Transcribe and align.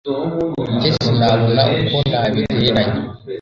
jye 0.79 0.89
sinabona 1.01 1.63
uko 1.81 1.97
nabigereranya 2.09 2.99